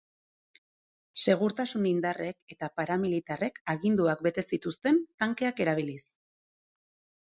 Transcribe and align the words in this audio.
Segurtasun-indarrek 1.25 2.55
eta 2.57 2.71
paramilitarrek 2.81 3.63
aginduak 3.77 4.27
bete 4.31 4.49
zituzten 4.53 5.03
tankeak 5.23 5.67
erabiliz. 5.69 6.05